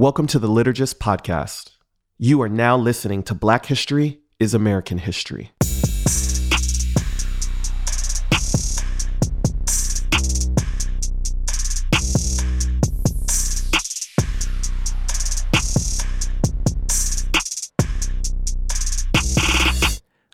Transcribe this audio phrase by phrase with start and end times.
[0.00, 1.72] Welcome to the Liturgist Podcast.
[2.16, 5.50] You are now listening to Black History is American History.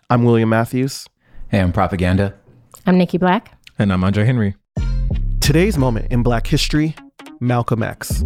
[0.09, 1.07] I'm William Matthews.
[1.49, 2.35] Hey, I'm Propaganda.
[2.85, 3.51] I'm Nikki Black.
[3.77, 4.55] And I'm Andre Henry.
[5.41, 6.95] Today's moment in Black history
[7.41, 8.23] Malcolm X.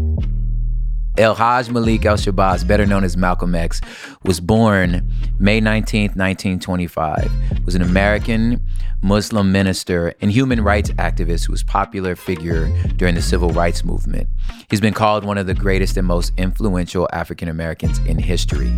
[1.18, 3.82] El Haj Malik El Shabazz, better known as Malcolm X,
[4.24, 5.08] was born
[5.40, 7.66] May 19, 1925.
[7.66, 8.62] Was an American
[9.02, 13.84] Muslim minister and human rights activist who was a popular figure during the civil rights
[13.84, 14.28] movement.
[14.70, 18.72] He's been called one of the greatest and most influential African Americans in history.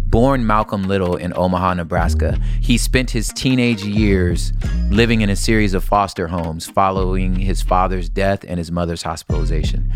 [0.00, 4.52] Born Malcolm Little in Omaha, Nebraska, he spent his teenage years
[4.90, 9.92] living in a series of foster homes following his father's death and his mother's hospitalization.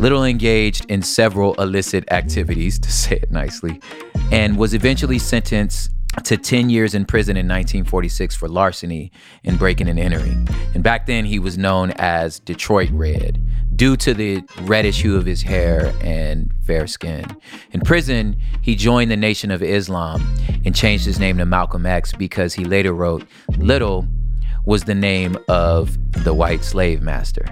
[0.00, 3.80] Little engaged in several illicit activities, to say it nicely,
[4.32, 5.90] and was eventually sentenced
[6.24, 9.10] to 10 years in prison in 1946 for larceny
[9.44, 10.46] and breaking and entering.
[10.74, 13.40] And back then, he was known as Detroit Red
[13.76, 17.24] due to the reddish hue of his hair and fair skin.
[17.72, 20.22] In prison, he joined the Nation of Islam
[20.64, 23.26] and changed his name to Malcolm X because he later wrote,
[23.56, 24.06] Little
[24.64, 27.44] was the name of the white slave master.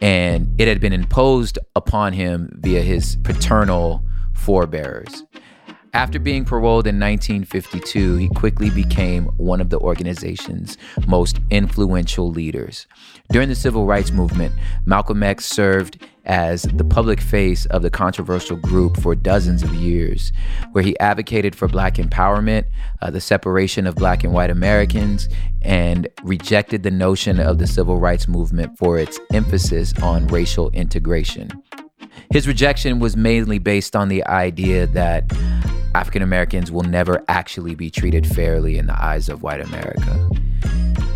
[0.00, 5.24] And it had been imposed upon him via his paternal forebears.
[5.94, 12.88] After being paroled in 1952, he quickly became one of the organization's most influential leaders.
[13.30, 14.52] During the civil rights movement,
[14.86, 20.32] Malcolm X served as the public face of the controversial group for dozens of years,
[20.72, 22.64] where he advocated for black empowerment,
[23.00, 25.28] uh, the separation of black and white Americans,
[25.62, 31.48] and rejected the notion of the civil rights movement for its emphasis on racial integration.
[32.32, 35.30] His rejection was mainly based on the idea that
[35.94, 40.28] African Americans will never actually be treated fairly in the eyes of white America.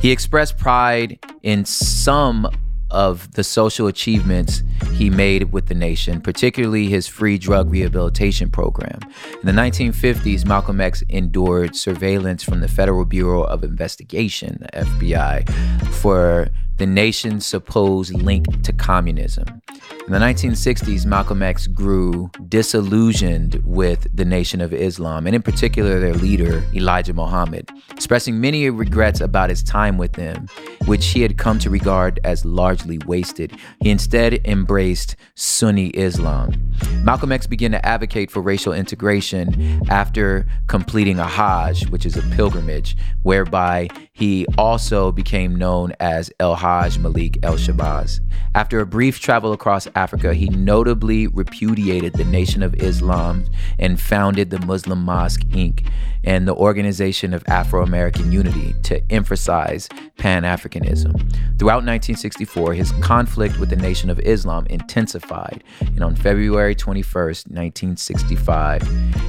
[0.00, 2.48] He expressed pride in some
[2.90, 4.62] of the social achievements
[4.94, 9.00] he made with the nation, particularly his free drug rehabilitation program.
[9.34, 15.48] In the 1950s, Malcolm X endured surveillance from the Federal Bureau of Investigation, the FBI,
[15.94, 16.48] for
[16.78, 19.60] the nation's supposed link to communism.
[20.08, 26.00] In the 1960s, Malcolm X grew disillusioned with the Nation of Islam, and in particular
[26.00, 30.48] their leader, Elijah Muhammad, expressing many regrets about his time with them,
[30.86, 33.52] which he had come to regard as largely wasted.
[33.82, 36.54] He instead embraced Sunni Islam.
[37.02, 42.22] Malcolm X began to advocate for racial integration after completing a Hajj, which is a
[42.34, 48.20] pilgrimage, whereby he also became known as El Haj Malik El Shabazz.
[48.54, 53.44] After a brief travel across Africa, he notably repudiated the Nation of Islam
[53.80, 55.90] and founded the Muslim Mosque Inc.
[56.22, 61.14] and the Organization of Afro American Unity to emphasize Pan Africanism.
[61.58, 68.82] Throughout 1964, his conflict with the Nation of Islam intensified, and on February 21st, 1965,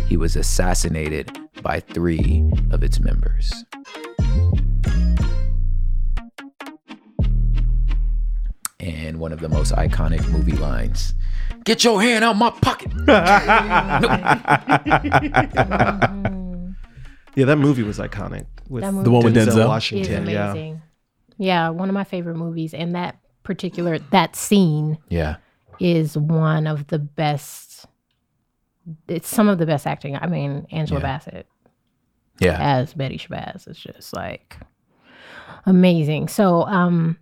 [0.07, 3.65] he was assassinated by three of its members.
[8.89, 11.13] And one of the most iconic movie lines.
[11.63, 12.91] Get your hand out my pocket.
[17.35, 18.45] yeah, that movie was iconic.
[18.67, 19.47] With movie The one with Denzel?
[19.47, 20.27] is Washington.
[20.29, 20.51] Yeah.
[20.51, 20.81] amazing.
[21.37, 21.69] Yeah.
[21.69, 25.37] one of my favorite movies, and that particular that scene Yeah.
[25.79, 27.85] is one of the best.
[29.07, 30.15] It's some of the best acting.
[30.15, 31.05] I mean, Angela Yeah.
[31.05, 31.47] Bassett
[32.39, 32.57] Yeah.
[32.59, 34.57] as Betty Shabazz is just like
[35.65, 36.27] amazing.
[36.27, 37.17] So, um,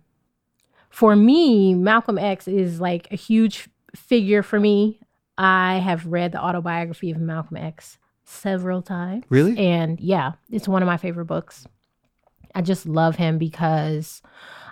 [0.98, 4.98] for me, Malcolm X is like a huge figure for me.
[5.38, 9.22] I have read the autobiography of Malcolm X several times.
[9.28, 9.56] Really?
[9.56, 11.68] And yeah, it's one of my favorite books.
[12.52, 14.22] I just love him because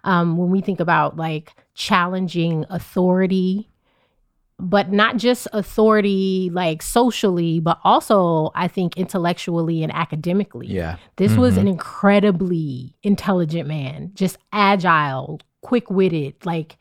[0.03, 3.71] um, when we think about like challenging authority,
[4.59, 10.67] but not just authority like socially, but also I think intellectually and academically.
[10.67, 10.97] Yeah.
[11.19, 11.61] This was Mhm.
[11.61, 16.77] an incredibly intelligent man, just agile, quick witted, like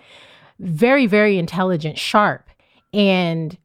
[0.60, 2.50] very, very intelligent, sharp,
[2.94, 3.58] and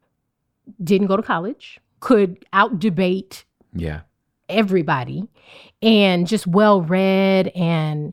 [0.82, 3.44] didn't go to college, could out debate
[3.74, 4.00] Yeah.
[4.48, 5.28] everybody,
[5.82, 7.48] and just well read.
[7.48, 8.12] And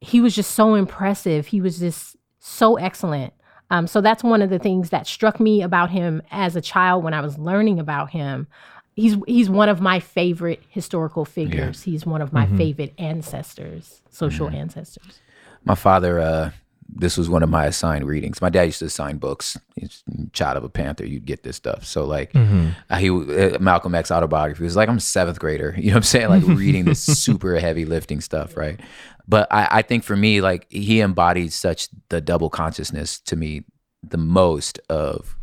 [0.00, 1.46] he was just so impressive.
[1.46, 3.32] He was just so excellent.
[3.70, 7.04] Um, so that's one of the things that struck me about him as a child
[7.04, 8.46] when I was learning about him.
[8.94, 11.82] He's he's one of my favorite historical figures.
[11.84, 15.20] He's one of my favorite ancestors, social ancestors.
[15.64, 16.50] My father uh,
[16.94, 18.42] this was one of my assigned readings.
[18.42, 19.58] My dad used to assign books.
[19.76, 21.06] He's child of a Panther.
[21.06, 21.84] You'd get this stuff.
[21.84, 25.74] So like, uh, he uh, Malcolm X autobiography was like I'm a seventh grader.
[25.82, 26.28] You know what I'm saying?
[26.28, 28.78] Like reading this super heavy lifting stuff, right?
[29.26, 33.64] But I, I think for me, like he embodied such the double consciousness to me
[34.02, 35.36] the most of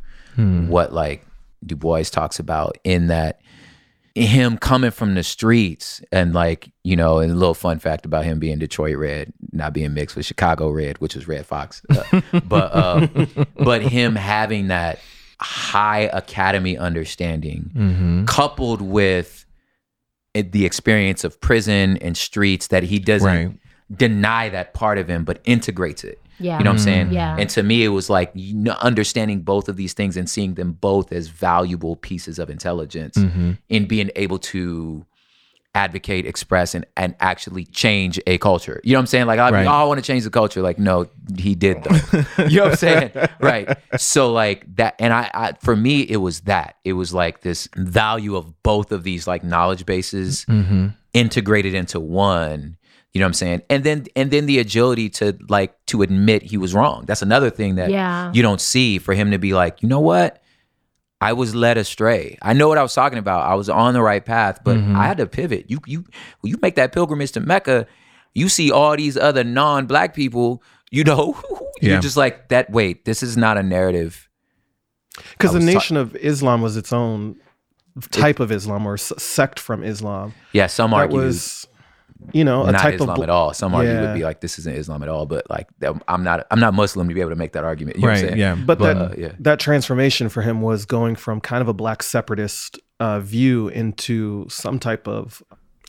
[0.70, 1.26] what like
[1.66, 3.42] Du Bois talks about in that
[4.20, 8.26] him coming from the streets and like you know and a little fun fact about
[8.26, 12.22] him being detroit red not being mixed with chicago red which was Redd Foxx Uh,
[12.46, 13.08] but uh,
[13.56, 15.00] but him having that
[15.40, 19.46] high academy understanding coupled with
[20.34, 23.52] it, the experience of prison and streets that he doesn't Right.
[23.96, 26.58] deny that part of him but integrates it Yeah.
[26.58, 27.12] you know what i'm saying?
[27.12, 27.36] Yeah.
[27.38, 30.54] and to me it was like you know, understanding both of these things and seeing
[30.56, 33.54] them both as valuable pieces of intelligence mm-hmm.
[33.70, 35.06] in being able to
[35.76, 38.82] advocate express and, and actually change a culture.
[38.84, 39.28] You know what i'm saying?
[39.28, 39.68] Like I, Right.
[39.68, 40.62] oh, I want to change the culture.
[40.62, 41.08] Like no
[41.38, 42.24] he did though.
[42.48, 43.12] You know what i'm saying?
[43.40, 43.78] Right.
[43.98, 46.78] So like that and I, I for me it was that.
[46.84, 50.88] It was like this value of both of these like knowledge bases mm-hmm.
[51.14, 52.78] integrated into one
[53.14, 53.62] you know what i'm saying?
[53.70, 57.06] And then and then the agility to like to admit he was wrong.
[57.08, 58.32] That's another thing that Yeah.
[58.34, 60.42] you don't see for him to be like you know what?
[61.22, 62.38] I was led astray.
[62.42, 63.46] I know what i was talking about.
[63.50, 64.96] I was on the right path but mm-hmm.
[64.96, 65.66] i had to pivot.
[65.70, 66.06] You you
[66.42, 67.88] when you make that pilgrimage to mecca
[68.36, 70.62] you see all these other non-black people
[70.92, 71.36] you know?
[71.82, 72.00] You're Yeah.
[72.00, 74.30] just like that wait this is not a narrative.
[75.32, 77.36] Because the was ta- Nation of Islam was its own
[78.12, 80.34] type of Islam or s- sect from Islam.
[80.54, 81.68] yeah some That argue was,
[82.34, 83.54] you know, a not type Islam of bl- at all.
[83.54, 84.02] Some argue Yeah.
[84.02, 85.68] would be like this isn't Islam at all, but like
[86.08, 87.98] I'm not I'm not Muslim to be able to make that argument.
[87.98, 88.30] You know what I'm Right.
[88.30, 88.40] saying?
[88.40, 88.56] Yeah.
[88.56, 89.32] But, But, that uh, yeah.
[89.40, 94.46] that transformation for him was going from kind of a black separatist uh, view into
[94.50, 95.42] some type of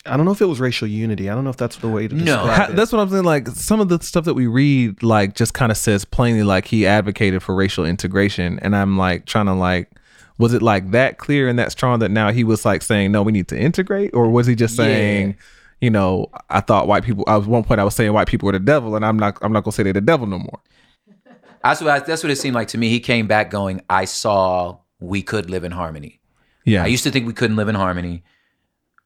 [0.06, 1.29] I don't know if it was racial unity.
[1.29, 2.25] I don't know if that's the way to No.
[2.25, 2.77] describe Ha- it.
[2.77, 3.25] That's what I'm saying.
[3.25, 6.67] Like some of the stuff that we read, like just kind of says plainly, like
[6.69, 9.91] he advocated for racial integration, and I'm like trying to like,
[10.38, 13.23] was it like that clear and that strong that now he was like saying, no,
[13.23, 15.32] we need to integrate, or was he just Yeah.
[15.81, 17.25] You know, I thought white people.
[17.27, 19.38] I was one point I was saying white people were the devil, and I'm not.
[19.43, 20.61] I'm not gonna say they're the devil no more.
[21.62, 22.88] That's what I, that's what it seemed like to me.
[22.88, 26.21] He came back going, I saw we could live in harmony.
[26.65, 26.85] Yeah.
[26.85, 28.25] I used to think we couldn't live in harmony.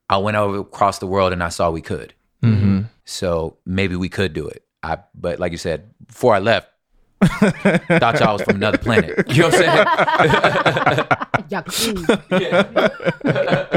[0.09, 2.15] I went over across the world and I saw we could.
[2.44, 2.82] mm-hmm.
[3.06, 4.65] So maybe we could do it.
[4.85, 6.69] I but like you said, before I left,
[7.23, 9.29] thought y'all was from another planet.
[9.29, 11.06] You know what I'm saying?
[11.50, 12.05] Yeah, cool.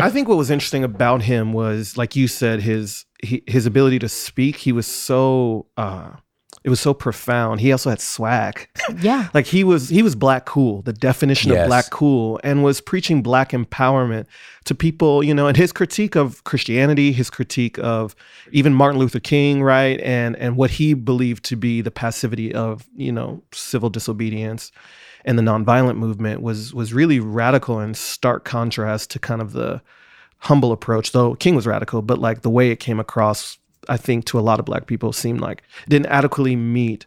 [0.04, 4.00] I think what was interesting about him was, like you said, his he, his ability
[4.00, 4.58] to speak.
[4.58, 6.12] He was so uh,
[6.68, 7.62] it was so profound.
[7.62, 8.68] He also had swag.
[9.00, 9.30] yeah.
[9.34, 11.62] like he was he was black cool, the definition Yes.
[11.62, 14.26] of black cool, and was preaching black empowerment
[14.66, 15.24] to people.
[15.24, 18.18] You know, and his critique of Christianity, his critique of
[18.52, 22.86] even Martin Luther King, right, and and what he believed to be the passivity of
[22.98, 24.74] you know civil disobedience
[25.24, 29.82] and the nonviolent movement was was really radical in stark contrast to kind of the
[30.40, 31.14] humble approach.
[31.14, 33.58] Though King was radical, but like the way it came across,
[33.90, 37.06] I think to a lot of black people seemed like didn't adequately meet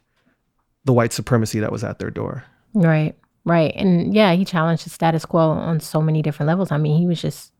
[0.84, 2.44] the white supremacy that was at their door.
[2.74, 3.16] Right.
[3.44, 3.72] Right.
[3.74, 6.70] And yeah, he challenged the status quo on so many different levels.
[6.70, 7.52] I mean, he was just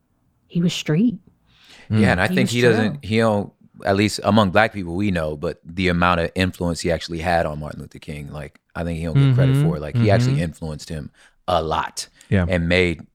[0.47, 1.19] he was street.
[1.91, 2.71] Yeah, and I He think he chill.
[2.71, 3.05] doesn't.
[3.05, 3.53] He don't.
[3.85, 7.47] At least among black people, we know, but the amount of influence he actually had
[7.47, 9.69] on Martin Luther King, like I think he don't get credit mm-hmm.
[9.69, 9.77] for.
[9.79, 9.81] it.
[9.81, 10.11] Like he mm-hmm.
[10.11, 11.11] actually influenced him
[11.49, 12.45] a lot, Yeah.
[12.49, 13.07] and made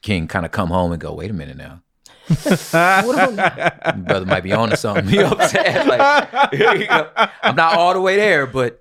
[0.00, 1.82] King kind of come home and go, "Wait a minute now, Hold on now.
[2.72, 5.88] brother might be on to something." You know what I'm saying?
[5.88, 7.08] Like, you know,
[7.42, 8.78] I'm not all the way there, but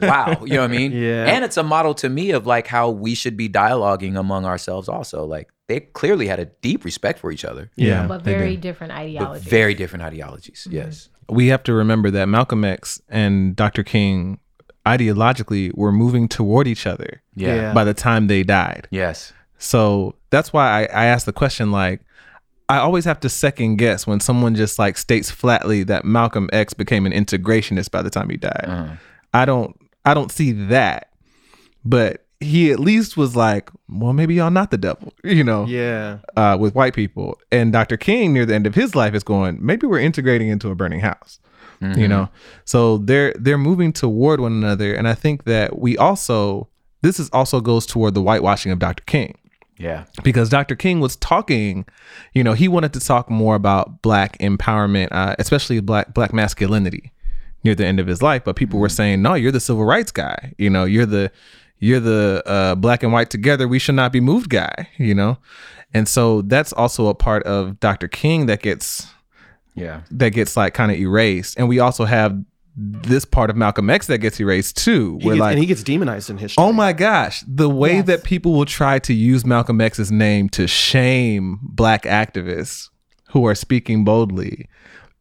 [0.00, 0.92] wow, you know what I mean?
[0.92, 1.26] Yeah.
[1.26, 4.88] And it's a model to me of like how we should be dialoguing among ourselves.
[4.88, 8.06] Also, like they clearly had a deep respect for each other, Yeah.
[8.06, 8.60] but very did.
[8.60, 9.44] different but ideologies.
[9.48, 10.62] very different ideologies.
[10.68, 10.76] Mm-hmm.
[10.76, 11.08] Yes.
[11.28, 13.82] we have to remember that Malcolm X and Dr.
[13.82, 14.38] King
[14.86, 17.54] ideologically were moving toward each other Yeah.
[17.56, 17.72] Yeah.
[17.74, 18.86] by the time they died.
[18.90, 19.32] Yes.
[19.58, 22.00] So that's why I, I asked the question like,
[22.68, 26.74] I always have to second guess when someone just like states flatly that Malcolm X
[26.74, 28.64] became an integrationist by the time he died.
[28.66, 28.96] Uh-huh.
[29.32, 31.10] I don't I don't see that.
[31.84, 36.18] But he at least was like, well, maybe y'all not the devil, you know, yeah.
[36.36, 37.38] uh, with white people.
[37.52, 37.96] And Dr.
[37.96, 41.00] King near the end of his life is going, maybe we're integrating into a burning
[41.00, 41.38] house.
[41.80, 42.28] You know?
[42.64, 44.94] So they're they're moving toward one another.
[44.94, 46.68] And I think that we also
[47.02, 49.04] this is also goes toward the whitewashing of Dr.
[49.04, 49.36] King
[49.78, 50.04] Yeah.
[50.22, 50.74] because Dr.
[50.74, 51.84] King was talking,
[52.32, 57.12] you know, he wanted to talk more about black empowerment, uh, especially black black masculinity
[57.64, 58.42] near the end of his life.
[58.44, 60.54] But people were saying, no, you're the civil rights guy.
[60.58, 61.30] You know, you're the
[61.78, 63.68] you're the uh, black and white together.
[63.68, 64.88] We should not be moved guy.
[64.96, 65.38] You know,
[65.92, 68.08] and so that's also a part of Dr.
[68.08, 69.06] King that gets
[69.74, 70.00] Yeah.
[70.10, 71.58] that gets like kind of erased.
[71.58, 72.42] And we also have
[72.76, 75.16] this part of Malcolm X that gets erased too.
[75.20, 76.62] He Where gets- like and he gets demonized in history.
[76.62, 78.06] Oh my gosh, the way Yes.
[78.06, 82.90] that people will try to use Malcolm X's name to shame black activists
[83.30, 84.68] who are speaking boldly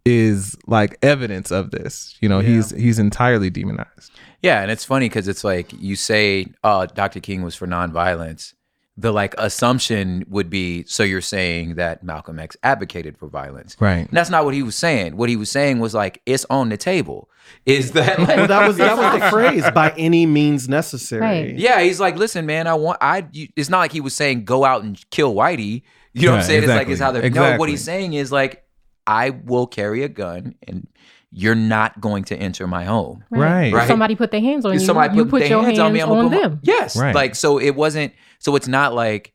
[0.05, 2.15] is like evidence of this.
[2.19, 4.11] You know, he's he's entirely demonized.
[4.41, 7.19] Yeah, and it's funny because it's like you say, uh, "Oh, Dr.
[7.19, 8.53] King was for nonviolence."
[8.97, 14.07] The like assumption would be, so you're saying that Malcolm X advocated for violence, Right.
[14.07, 15.17] And that's not what he was saying.
[15.17, 17.29] What he was saying was like, "It's on the table."
[17.65, 21.21] Is that like, Well, that was that was the phrase by any means necessary.
[21.21, 21.55] Right.
[21.57, 23.25] Yeah, he's like, listen, man, I want I.
[23.31, 25.81] You, it's not like he was saying go out and kill Whitey.
[26.13, 26.63] You know what Yeah, I'm saying?
[26.63, 27.29] It's like it's how they're.
[27.29, 28.63] No, what he's saying is like,
[29.07, 30.87] I will carry a gun, and
[31.31, 33.23] you're not going to enter my home.
[33.29, 33.73] Right.
[33.73, 33.87] Right.
[33.87, 34.79] Somebody put their hands on you.
[34.79, 35.99] Somebody you put, put their your hands, on me.
[35.99, 36.59] I'm on put my- them.
[36.63, 37.13] yes, Right.
[37.13, 37.57] like so.
[37.59, 38.13] It wasn't.
[38.39, 39.33] So it's not like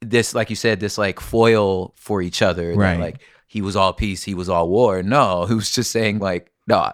[0.00, 2.72] this, like you said, this like foil for each other.
[2.72, 2.98] that, Right.
[2.98, 5.02] like he was all peace, he was all war.
[5.04, 6.90] No, he was just saying like, no,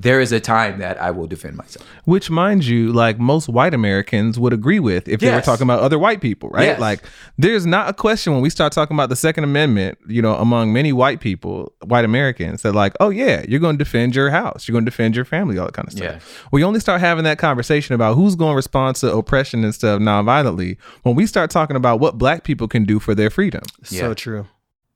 [0.00, 1.86] there is a time that I will defend myself.
[2.04, 5.80] Which, mind you, like most white Americans would agree with if they were talking about
[5.80, 6.64] other white people, right?
[6.64, 6.80] Yes.
[6.80, 7.02] Like,
[7.36, 10.72] there's not a question when we start talking about the Second Amendment, you know, among
[10.72, 14.66] many white people, white Americans, that like, oh yeah, you're going to defend your house,
[14.66, 16.04] you're going to defend your family, all that kind of stuff.
[16.04, 16.48] Yeah.
[16.52, 20.00] We only start having that conversation about who's going to respond to oppression and stuff
[20.00, 23.62] nonviolently when we start talking about what black people can do for their freedom.
[23.82, 24.46] So true.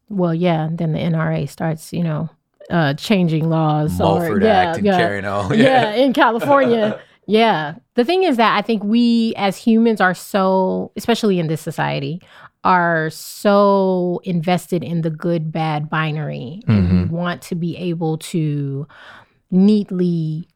[0.09, 0.69] Well, yeah.
[0.71, 2.31] Then the NRA starts, you know,
[2.71, 4.01] uh, changing laws.
[4.01, 4.97] or- Mulford yeah, Act and yeah.
[4.99, 7.01] carrying yeah, in California.
[7.27, 7.75] yeah.
[7.95, 12.21] The thing is that I think we as humans are so, especially in this society,
[12.65, 16.63] are so invested in the good bad binary.
[16.67, 18.87] And we want to be able to
[19.51, 20.49] neatly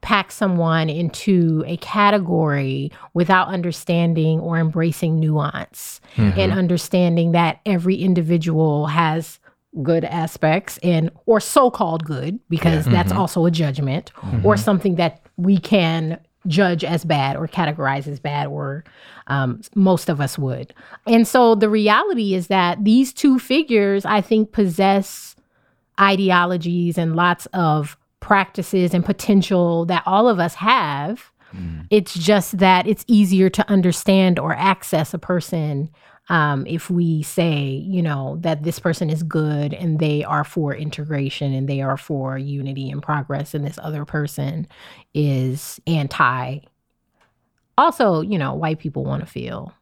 [0.00, 8.86] pack someone into a category without understanding or embracing nuance and understanding that every individual
[8.86, 9.40] has
[9.82, 13.18] good aspects and or so-called good because that's mm-hmm.
[13.18, 14.46] also a judgment mm-hmm.
[14.46, 18.84] or something that we can judge as bad or categorize as bad or
[19.26, 20.72] um, most of us would.
[21.06, 25.34] And so the reality is that these two figures i think possess
[26.00, 31.30] ideologies and lots of practices and potential that all of us have.
[31.54, 31.86] Mm.
[31.90, 35.90] It's just that it's easier to understand or access a person
[36.28, 40.74] um, if we say, you know, that this person is good and they are for
[40.74, 44.66] integration and they are for unity and progress, and this other person
[45.14, 46.58] is anti.
[47.78, 49.72] Also, you know, white people want to feel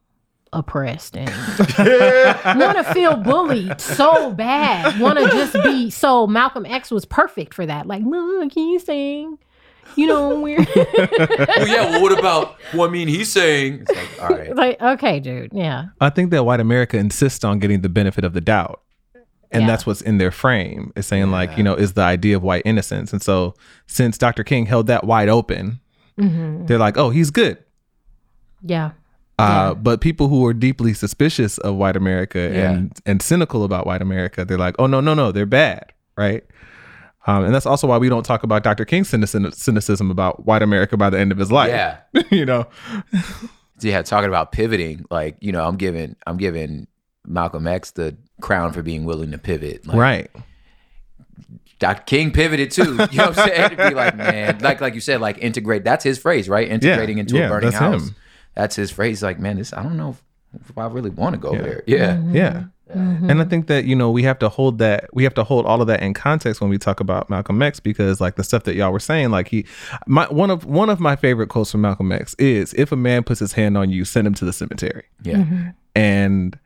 [0.52, 1.28] oppressed and
[2.58, 5.00] want to feel bullied so bad.
[5.00, 6.26] Want to just be so.
[6.26, 7.86] Malcolm X was perfect for that.
[7.86, 9.38] Like, look, he's saying,
[9.96, 11.90] you know, we're well, yeah.
[11.90, 12.56] Well, what about?
[12.74, 13.84] Well, I mean, he's saying.
[13.88, 14.56] It's like, all right.
[14.56, 18.32] like, okay, dude, yeah, I think that white America insists on getting the benefit of
[18.32, 18.80] the doubt.
[19.52, 19.66] And Yeah.
[19.68, 22.62] that's what's in their frame is saying, like, you know, is the idea of white
[22.64, 23.12] innocence.
[23.12, 23.54] And so,
[23.86, 24.42] since Dr.
[24.42, 25.78] King held that wide open,
[26.16, 27.58] they're like, oh, he's good.
[28.62, 28.90] yeah,
[29.38, 32.70] Uh, But people who are deeply suspicious of white America Yeah.
[32.72, 35.92] and, and cynical about white America, they're like, oh, no, no, no, they're bad.
[36.16, 36.42] Right.
[37.26, 38.84] Um, and that's also why we don't talk about Dr.
[38.84, 41.70] King's cynicism about white America by the end of his life.
[41.70, 41.98] Yeah.
[42.30, 42.66] you know,
[43.80, 46.86] yeah, talking about pivoting, like you know, I'm giving I'm giving
[47.26, 49.86] Malcolm X the crown for being willing to pivot.
[49.86, 50.30] Like, right.
[51.78, 52.02] Dr.
[52.04, 52.92] King pivoted too.
[53.10, 53.70] You know what I'm saying?
[53.70, 55.84] To be like, man, like like you said, like integrate.
[55.84, 56.68] That's his phrase, right?
[56.68, 58.08] Integrating into yeah, a burning that's house.
[58.08, 58.16] him.
[58.54, 59.22] That's his phrase.
[59.22, 60.22] Like, man, this I don't know if,
[60.68, 61.82] if I really want to go there.
[61.86, 62.22] Yeah.
[62.30, 62.64] Yeah.
[62.94, 63.30] Mm-hmm.
[63.30, 65.64] And I think that, you know, we have to hold that, we have to hold
[65.66, 68.64] all of that in context when we talk about Malcolm X because like the stuff
[68.64, 69.64] that y'all were saying, like he,
[70.06, 73.22] my, one of, one of my favorite quotes from Malcolm X is if a man
[73.24, 75.04] puts his hand on you, send him to the cemetery.
[75.22, 75.36] Yeah.
[75.36, 75.68] Mm-hmm.
[75.94, 76.58] And,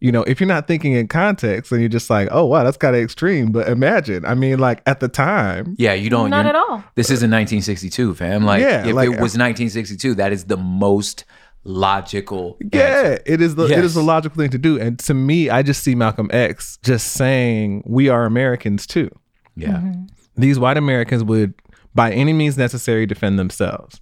[0.00, 2.76] you know, if you're not thinking in context and you're just like, oh, wow, that's
[2.76, 3.52] kind of extreme.
[3.52, 6.30] But imagine, I mean, like at the time, Yeah, you don't.
[6.30, 6.82] not at all.
[6.94, 8.44] This isn't 1962, fam.
[8.44, 11.24] Like, Yeah, if like- it was 1962, that is the most
[11.64, 12.56] logical.
[12.72, 13.22] Yeah, answer.
[13.26, 14.78] it is the it is the logical thing to do.
[14.78, 19.10] And to me, I just see Malcolm X just saying we are Americans too.
[19.56, 19.68] Yeah.
[19.78, 20.04] Mm-hmm.
[20.36, 21.54] These white Americans would
[21.94, 24.00] by any means necessary defend themselves.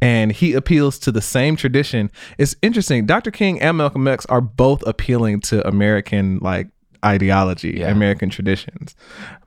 [0.00, 2.10] And he appeals to the same tradition.
[2.38, 3.04] It's interesting.
[3.04, 3.32] Dr.
[3.32, 6.68] King and Malcolm X are both appealing to American like
[7.04, 7.90] ideology, Yeah.
[7.90, 8.94] American traditions.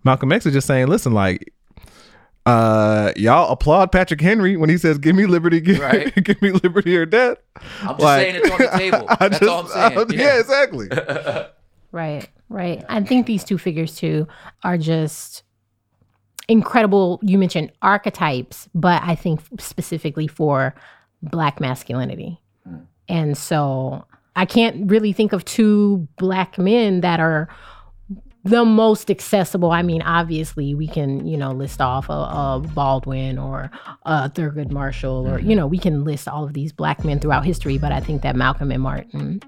[0.03, 1.53] Malcolm X is just saying, listen, like
[2.46, 6.14] uh y'all applaud Patrick Henry when he says give me liberty give, Right.
[6.24, 7.38] give me liberty or death
[7.82, 9.06] I'm just Like, saying it's on the table.
[9.10, 10.10] I That's just- all I'm saying.
[10.12, 10.40] I- yeah.
[10.40, 10.90] exactly.
[11.94, 12.86] Right, right.
[12.88, 14.26] I think these two figures too
[14.64, 15.44] are just
[16.48, 17.20] incredible.
[17.22, 20.74] You mentioned archetypes, but I think specifically for
[21.22, 22.40] black masculinity.
[23.10, 24.06] And so
[24.38, 27.50] I can't really think of two black men that are
[28.44, 29.72] the most accessible.
[29.72, 33.70] I mean, obviously, we can, you know, list off a, a Baldwin or
[34.06, 35.50] a Thurgood Marshall, or, mm-hmm.
[35.50, 38.22] you know, we can list all of these black men throughout history, but I think
[38.24, 39.42] that Malcolm and Martin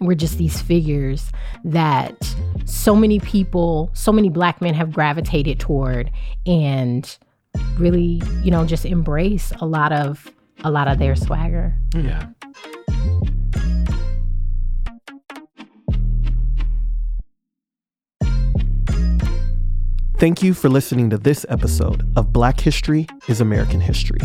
[0.00, 1.30] were just these figures
[1.64, 2.16] that
[2.64, 6.10] so many people, so many black men have gravitated toward
[6.46, 7.18] and
[7.76, 10.30] really, you know, just embrace a lot of
[10.62, 11.74] a lot of their swagger.
[11.94, 12.26] Yeah.
[20.20, 24.20] Thank you for listening to this episode of Black History is American History.